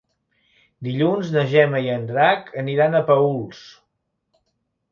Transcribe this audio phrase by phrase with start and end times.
[0.87, 3.63] Dilluns na Gemma i en Drac aniran a Paüls.